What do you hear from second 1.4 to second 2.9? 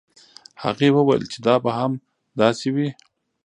دا به هم داسې وي.